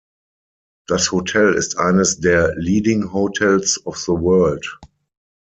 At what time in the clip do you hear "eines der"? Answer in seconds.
1.77-2.55